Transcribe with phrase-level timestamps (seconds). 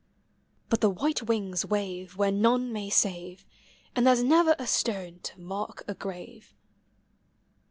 [0.67, 3.45] But the white wings wave Where none may save,
[3.95, 6.55] And there's never a stone to mark a grave.